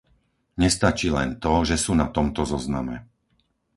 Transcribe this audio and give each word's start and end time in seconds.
Nestačí 0.63 1.09
len 1.17 1.29
to, 1.43 1.53
že 1.69 1.75
sú 1.83 1.91
na 2.01 2.07
tomto 2.15 2.41
zozname. 2.53 2.95